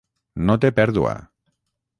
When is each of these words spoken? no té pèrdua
no 0.47 0.55
té 0.65 0.71
pèrdua 0.81 1.13